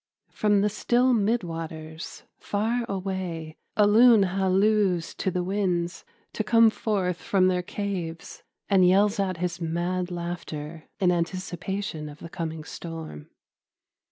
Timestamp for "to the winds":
5.13-6.05